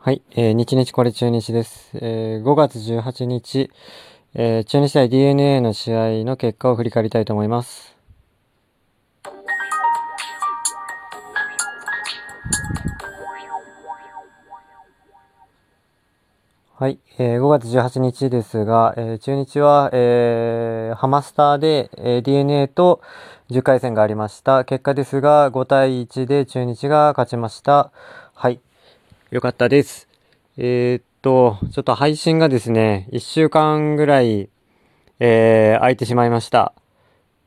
[0.00, 1.90] はい、えー、日日これ中日です。
[1.94, 3.68] えー、5月18日、
[4.32, 7.96] えー、中日対 DNA の試合の結果を振り返りたいと思います。
[16.76, 23.00] はい、えー、5月18日ですが、えー、中日は、えー、ハマスターで、えー、DNA と
[23.50, 24.64] 10回戦がありました。
[24.64, 27.90] 結果ですが、5対1で中日が勝ちました。
[28.32, 28.60] はい。
[29.30, 30.08] よかったです。
[30.56, 34.48] えー、っと、ちょっと配信がですね、1週間ぐらい、
[35.20, 36.72] えー、空いてしまいました。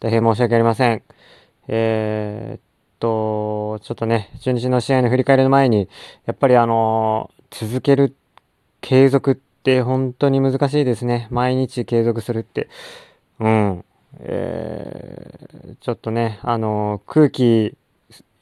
[0.00, 1.04] 大変申し訳ありません。
[1.68, 2.60] えー、っ
[2.98, 5.88] と、ちょっとね、中日の試合の振り返りの前に、
[6.26, 8.16] やっぱりあの続ける、
[8.80, 11.28] 継続って本当に難しいですね。
[11.30, 12.68] 毎日継続するって。
[13.38, 13.84] うん。
[14.18, 17.76] えー、ちょっとね、あの空気、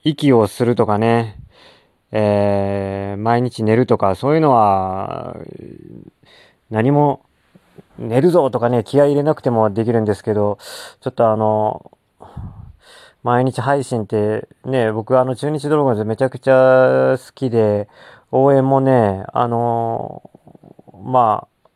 [0.04, 1.36] 息をするとかね、
[2.18, 5.36] えー、毎日寝るとか、そういうのは、
[6.70, 7.20] 何も、
[7.98, 10.58] 寝るぞとかね、気合い入れなくてもできるんですけど、
[11.02, 11.90] ちょっとあの、
[13.22, 17.86] 毎日配信ってね、僕あの中日ドラゴンズめちゃくちゃ好きで、
[18.32, 20.30] 応援もね、あの、
[21.04, 21.68] まあ、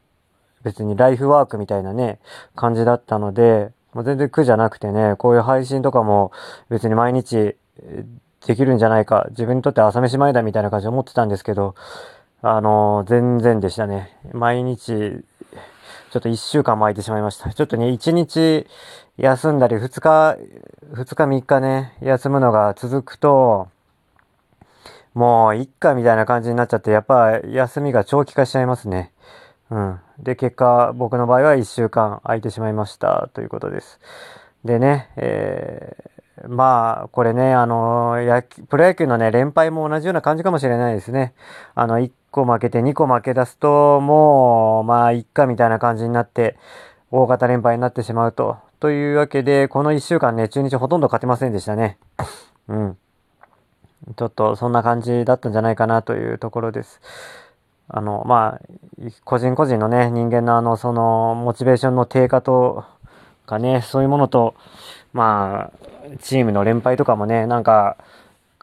[0.62, 2.19] 別にライフワークみたいなね、
[2.56, 6.33] 感じだったので、もう全然苦じゃなくてね、こういう配信とかも
[6.70, 7.56] 別に毎日
[8.47, 11.75] できるんじゃないか、自分にとって朝飯前だみたいな感じで思ってたんですけど、
[12.43, 14.17] あのー、全然でしたね。
[14.33, 15.25] 毎日、
[16.11, 17.53] ちょっと1週間も空いてしまいました。
[17.53, 18.67] ちょっとね、1日
[19.19, 20.39] 休んだり、2日、
[20.93, 23.69] 2日3日ね、休むのが続くと、
[25.13, 29.13] もう、いっかみたいな感じになっちゃって、やっぱ休みが長期化しちゃいますね。
[29.71, 30.01] うん。
[30.19, 34.01] で、結果、僕の場合は1週間空いてしまいましたということです。
[34.64, 36.11] でね、えー
[36.48, 41.34] まあ、これね、あの、野球、プロ野球のね、連敗も同じような感じかもしれないですね。
[41.75, 46.56] あの、1個負けて2個負け出すと、もう、まあ、いっかみたいな感じになって、
[47.11, 48.56] 大型連敗になってしまうと。
[48.78, 51.99] というわけで、この1週間ね、中日ほとんど勝てませんでしたね。
[52.69, 52.97] うん。
[54.16, 57.00] ちょっと、そんな感じだったんじゃないかなというところです。
[57.88, 62.84] あの、まあ、個人個人のね、人間のあの、その、モチベーションの低下と
[63.50, 64.55] かね、そういうものと、
[65.12, 67.97] まあ、チームの連敗とかもね、なんか、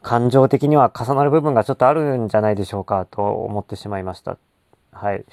[0.02, 4.38] 感情的には重なる部分がちょっとあるんじゃないでしょうかと思ってしまいました。
[4.92, 5.25] はい。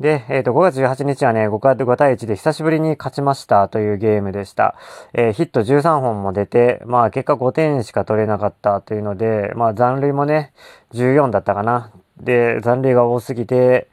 [0.00, 4.76] で、えっ、ー、と、5月18日はね、5回5対1で久しぶりに勝ちましたというゲームでした。
[5.12, 10.52] えー、ヒット13本も出て、まあ結果5点しか取れなかったというので、まあ残塁もね、
[10.92, 11.90] 14だったかな。
[12.20, 13.88] で、残塁が多すぎて、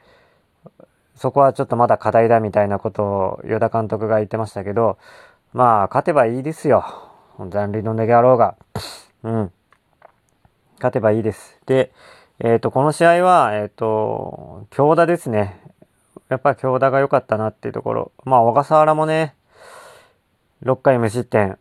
[1.16, 4.98] そこはちょっとまだ課題だみたいなことを与田監督が言ってましたけど、
[5.52, 6.84] まあ勝てばいいですよ。
[7.50, 8.56] 残塁のネギあろうが。
[9.22, 9.52] うん。
[10.76, 11.60] 勝てばいいです。
[11.66, 11.92] で、
[12.38, 15.60] えっ、ー、と、この試合は、えっ、ー、と、強打ですね。
[16.28, 18.12] やっぱ強打が良かったなっていうところ。
[18.24, 19.34] まあ、小笠原もね、
[20.62, 21.58] 6回無失点。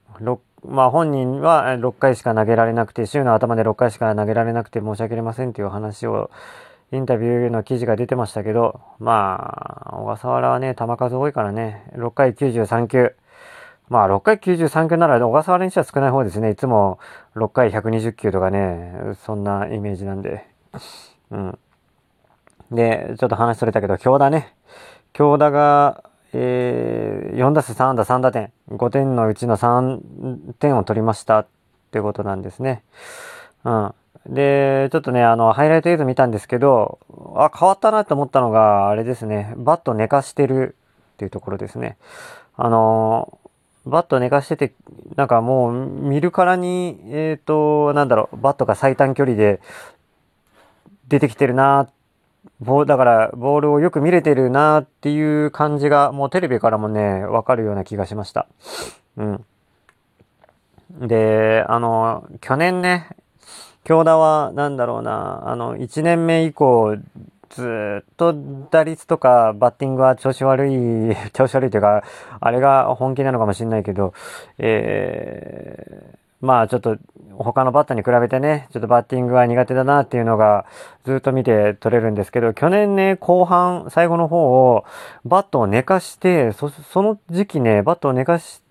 [0.68, 6.30] まあ、本人は6回しか投げられなくて、週の頭で6回しか投げられなくて申し訳ありませんっていう話を、
[6.96, 13.16] インタビューの記事が出てましたけど、まあ、小笠原はね、球数多いからね、6回93球。
[13.90, 16.52] まあ、6回93球なら小笠原にしては少ない方ですね。
[16.52, 17.00] いつも
[17.36, 18.94] 6回120球とかね、
[19.26, 20.46] そんなイメージなんで。
[21.32, 21.60] うん。
[22.72, 24.56] で、ちょっと話それたけど、京田ね。
[25.14, 26.04] 京田が、
[26.34, 28.52] えー、4打数3安打3打点。
[28.70, 31.48] 5点のうちの3点を取りましたっ
[31.92, 32.84] てことなんですね。
[33.64, 33.94] うん。
[34.26, 37.00] で、ちょっとね、あの、ハイライト映像見たんですけど、
[37.36, 40.76] あ、変わったなと思ったのが、あれですね、バット寝かしてる
[41.14, 41.98] っていうところですね。
[42.58, 43.38] あの
[43.86, 44.74] バット寝かしてて、
[45.16, 49.62] なんかもう見るからに、えっ、ー、と、なんだろう、バットが最短距離で
[51.08, 51.88] 出てきてるな、
[52.60, 58.48] ボだからボールをよく見れてるなっていう感じが、もうテレビからもね、わかるような気がしました。
[59.18, 59.46] うん。
[61.08, 63.10] で、あの、去年ね、
[63.86, 66.98] 京田は、なんだろうな、あの、1年目以降、
[67.52, 68.36] ずっと
[68.72, 72.04] 打率とかバッティングは調子悪い、 調子悪いというか、
[72.40, 74.14] あれが本気なのかもしれないけど、
[74.58, 76.98] えー、まあちょっと
[77.38, 80.66] 他のバッターに比べてね、ちょっとバッティングは苦手だなっていうのが
[81.06, 84.84] ずっと見て取れるんですけど、去年ね、後半、最後の方を
[85.26, 86.72] バットを寝かして、そ、
[87.04, 88.62] の時期ね、バットを寝かし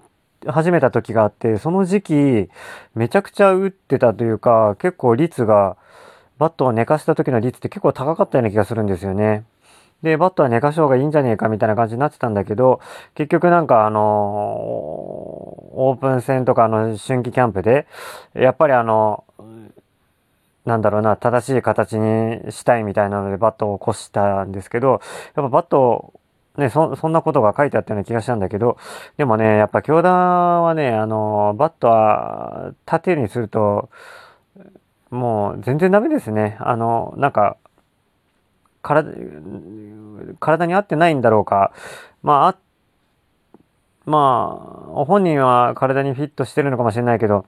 [0.47, 2.49] 始めた時があって、その時期、
[2.95, 5.77] めちゃくちゃ打ってたというか、結構率が、
[6.39, 9.45] バットを寝かした時の率って結構高かったような気がするんですよね。
[10.03, 12.81] で、バットは寝かした方がいいんじゃねえかみたいな感じになってたんだけど、
[13.15, 14.03] 結局なんかあのー、
[15.77, 17.87] オープン戦とかの春季キャンプで、
[18.35, 19.25] やっぱりあの、
[20.67, 25.01] なんだろうな、正しい形にしたいみたいなのでバットを起こしたんですけど、やっ
[25.35, 26.13] ぱバットを
[26.57, 28.77] ね、そ、そんなことが書いてあったような気がしたんだけど、
[29.17, 33.91] でもね、やっぱ教団はね、あの、バットは縦にすると、
[35.11, 36.57] もう全然ダメですね。
[36.61, 37.57] あの、なんか、
[38.83, 39.13] 体、
[40.39, 41.73] 体に合ってないんだろうか。
[42.23, 42.57] まあ、
[44.07, 44.61] ま
[44.93, 47.47] あ、本人は体にフィットしてるのかもしれないけど、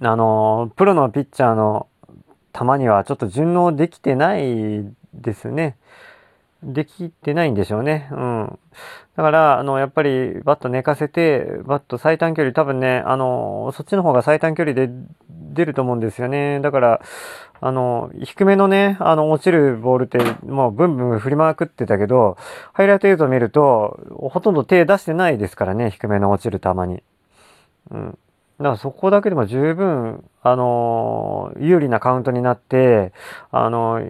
[0.00, 1.88] あの、プロのピッチャーの
[2.52, 4.84] 球にはちょっと順応できてない
[5.14, 5.76] ですね。
[6.72, 8.08] できてないんでしょうね。
[8.10, 8.58] うん。
[9.16, 14.90] だから、あの、やっぱりバット寝かせて、バット最短距離、多分ね、あの、そっちの方が最短距離で
[15.28, 16.60] 出ると思うんですよね。
[16.60, 17.00] だから、
[17.60, 22.36] あの、低めのね、あの、落ちるボールって、もうブンブン振りまくってたけど、
[22.72, 27.02] ハイライト映像見ると、ほとんど手出してないですからね、低めの落ちる球に。
[27.90, 28.18] うん。
[28.58, 33.12] だからそこだけでも十分、あの有利なカウントになって、
[33.50, 34.00] あの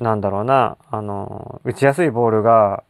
[0.00, 2.84] なんだろうな、あの、打ちやすいボールが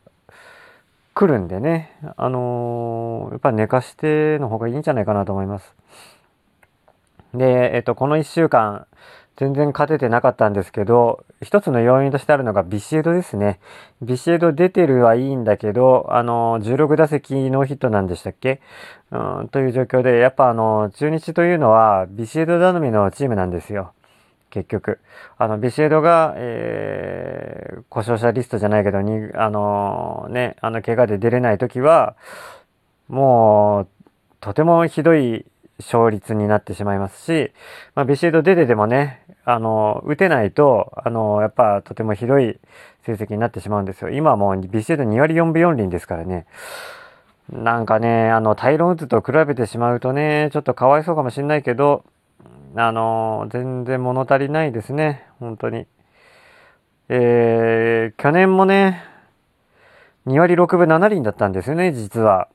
[1.15, 5.75] 来るんでね、あのやっぱ寝かしての方がいいんじゃないかなと思います。
[7.35, 8.87] で、えっと、この1週間、
[9.37, 13.61] 全然勝ててなかったんですけど、一つの要因としてあるのがビシエドですね。
[14.03, 18.61] ビシエド出てるはいいんだけど、あの、16打席ノーヒットなんでしたっけ？
[19.13, 23.93] うん、という状況で、やっぱあの、中日というのはビシエド頼みのチームなんですよ。
[24.51, 24.99] 結局。
[25.37, 32.17] あの、ビシエドが、えー、故障者リストじゃないけど、に、あのー、ね、あの、怪我で出れない時は、
[33.09, 33.89] もう、
[34.41, 35.45] とてもひどい
[35.79, 37.53] 勝率になってしまいますし、
[37.95, 42.59] まあ、ビシエド出ててもね、あの、打てないと、あの、やっぱとてもひどい
[43.07, 44.11] 成績になってしまうんですよ。
[44.11, 46.47] 今もうビシエド2割4分4厘ですからね。
[47.51, 52.05] なんかね、あの、タイロンウッズと比べてしまうとね、ちょっとかわいそうかもしれないけど、
[52.77, 55.27] あの全然物足りないですね。
[55.41, 55.87] 本当に。
[57.09, 59.03] えー、去年もね、
[60.27, 62.49] 2割6分7厘だったんですよね、実は。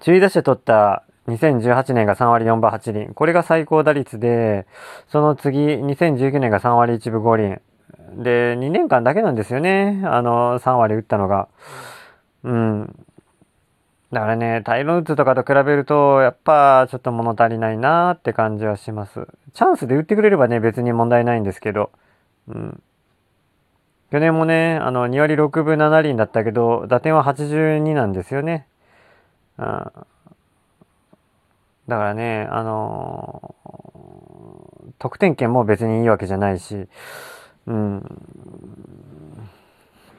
[0.00, 3.14] 注意出して取った2018年が3割4分8厘。
[3.14, 4.66] これが最高打率で、
[5.08, 7.60] その次、2019年が3割1分5厘。
[8.22, 10.02] で、2年間だけなんですよね。
[10.04, 11.48] あの、3割打ったのが。
[12.44, 13.06] うん。
[14.12, 19.26] だからね、タイロンウッズとかと比べると、やっぱちょっと物足りないなーって感じはします。
[19.54, 21.90] チャンスで打ってくれればね、別に問題ないんですけど。
[22.46, 22.82] うん。
[24.10, 28.66] 去年もね、あの、2割6分7厘だったけど、打点は82なんですよね。
[29.56, 29.64] うん。
[29.64, 29.90] だ
[31.96, 36.86] からね、あのー、得点圏も別にいいわけじゃないし、
[37.66, 38.02] うん。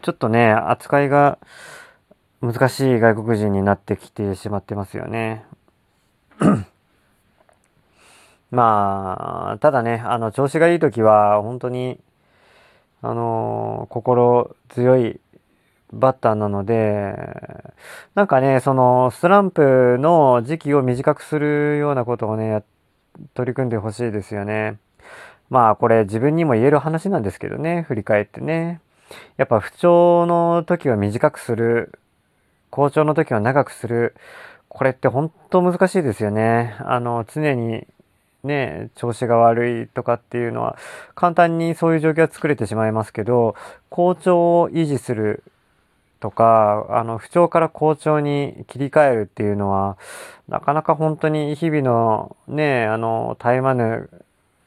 [0.01, 1.37] ちょっとね、扱いが、
[2.43, 5.45] 難しい外国人になってきてしまってますよね。
[8.51, 12.01] まあ、ただね、あの、調子がいい時は、本当に、
[13.01, 15.21] あの、心強い
[15.93, 17.15] バッターなので、
[18.13, 22.63] なんかね、その、スランプの時期を短くするようなことをね、
[23.35, 24.79] 取り組んでほしいですよね。
[25.49, 28.81] まあ、これ自分にも言える話なんですけどね、振り返ってね。
[29.37, 31.99] やっぱ不調の時を短くする
[32.73, 34.15] 好調の時は長くする。
[34.67, 36.75] これって本当難しいですよね。
[36.79, 37.85] あの、常に
[38.43, 40.75] ね、調子が悪いとかっていうのは、
[41.13, 43.55] 簡単にそういう状況は作れてしまいますけど、
[43.89, 45.43] 好調を維持する
[46.19, 49.99] とか、あの、不調から好調に切り替えるっていうのは、
[50.47, 54.09] なかなか本当に日々のね、あの、絶え間ぬ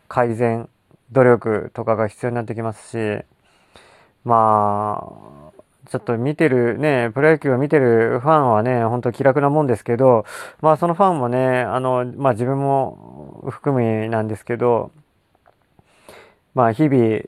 [0.06, 0.68] 改善、
[1.10, 3.24] 努力とかが必要になってきますし、
[4.24, 5.55] まあ、
[5.90, 10.24] ちょっと見てるね、プロ野球を見てるファンはね、ほんと気楽なもんですけど、
[10.60, 14.90] まあそのファンもね、あの、まあ自分も含みなんですけど、
[16.54, 17.20] まあ日々、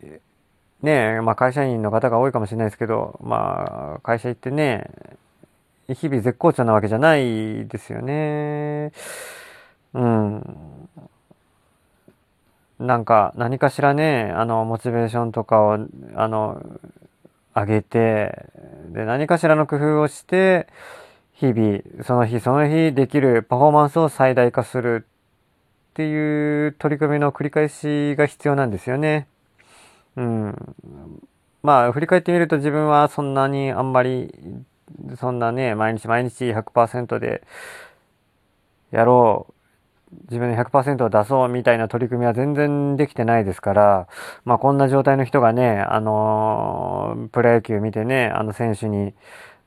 [0.83, 4.91] ね、まあ会社員の方が多いかもしれないですけど、まあ会社行ってね、
[5.89, 8.93] 日々絶好調なわけじゃないですよね。
[9.95, 10.89] うん。
[12.79, 15.79] なんか何かしらね、あの、モチベーションとかを、
[16.15, 16.63] あの、
[17.55, 18.47] 上げて、
[18.91, 20.67] で、何かしらの工夫をして、
[21.33, 25.07] 日々、その日その日できるパフォーマンスを最大化する
[25.91, 29.29] っていう取り組みの繰り返しが必要なんですよね。
[30.17, 30.55] うん。
[31.63, 34.35] まあ、振り返ってみると自分はそんなにあんまり、
[35.19, 37.43] そんなね、毎日毎日100%で
[38.91, 39.55] やろう
[40.31, 44.09] 自分の100%を出そうみたいな取り組みは全然できてないですから、
[44.45, 49.15] まあこんな状態の人がね、あのー、プロ野球見てね、あの選手に、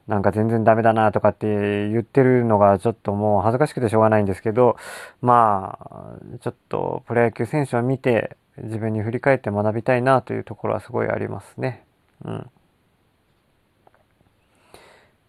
[0.08, 1.48] なんか全然ダメだなとかって
[1.90, 4.76] 言ってるのがちょっともう恥ずかしくてしょうがないんですけど、
[5.22, 11.86] まあ、ちょっとプロ野球選手を見て自分に振り返って学びたいなというところはすごいありますね。
[12.26, 12.50] うん。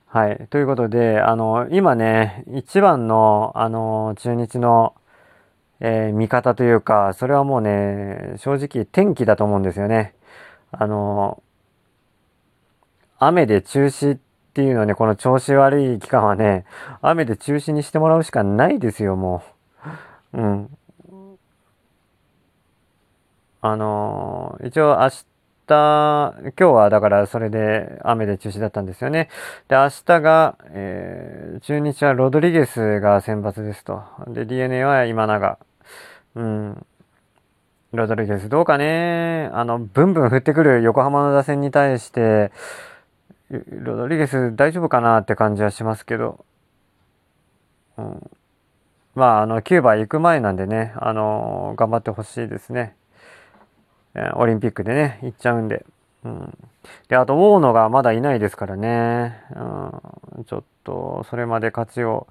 [0.07, 0.47] はい。
[0.51, 4.95] ということで、あの、今ね、一番の、あの、中日の、
[5.85, 10.15] えー、見方というか、それはもうね、正直天気だと思うんですよね。
[10.71, 11.43] あの、
[13.19, 14.19] 雨で中止っ
[14.55, 16.67] ていうのはね、この調子悪い期間はね、
[17.01, 19.43] 雨で中止にしてもらうしかないですよ、も
[20.33, 20.41] う。
[20.41, 20.79] うん。
[23.65, 25.25] あの一応明日、
[25.69, 29.29] 今日はだからそれで雨で中止だったんですよね。
[29.67, 34.03] で、明日が、えー、中日はロドリゲスが先発ですと。
[34.29, 35.59] で、DNA は今永。
[36.35, 36.87] うん。
[37.93, 39.51] ロドリゲスどうかね。
[39.53, 42.51] あの、ブンブン降ってくる横浜の打線に対して、
[43.51, 46.45] ロドリゲス大丈夫かなって感じはしますけど。
[47.99, 48.31] うん。
[49.15, 52.97] まあ、あの、キューバ行く前なんでね、あの、頑張ってほしいですね。
[54.37, 55.85] オリンピックでね、行っちゃうんで。
[56.25, 56.59] うん。
[57.09, 59.39] で、あと、大野がまだいないですからね。
[60.37, 60.45] うん。
[60.45, 62.27] ちょっと、それまで勝ちを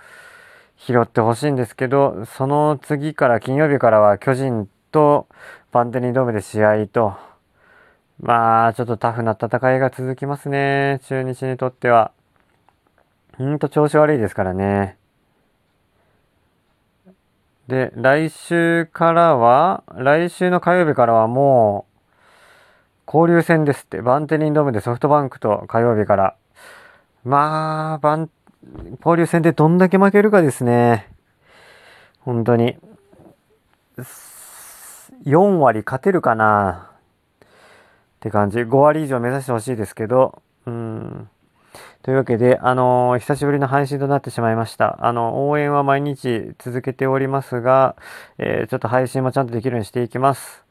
[0.88, 5.28] 拾ってほしいんですけど、その次から金曜日からは巨人と
[5.72, 7.16] バンテリンドームで試合と、
[8.20, 11.00] まあ、ちょっとタフな戦いが続きますね。
[11.08, 12.12] 中日にとっては。
[13.38, 14.98] ほんと調子悪いですからね。
[17.68, 21.86] で、来週からは、来週の火曜日からはも
[23.08, 24.02] う、交流戦ですって。
[24.02, 26.36] バンテリンドームでソフトバンクと火曜日から。
[27.24, 28.30] まあ、バン、
[29.00, 31.08] 交流戦でどんだけ負けるかですね。
[32.20, 32.78] 本当に。
[35.26, 36.92] 4割勝てるかな
[37.46, 37.48] っ
[38.20, 38.60] て感じ。
[38.60, 41.30] 5割以上目指してほしいですけど、うん。
[42.04, 45.06] というわけで、あのー、久しぶりの配信となってしまいました。
[45.06, 47.96] あの、応援は毎日続けておりますが、
[48.40, 50.66] えー、ちょっと配信もちゃんとできるようにしていきます。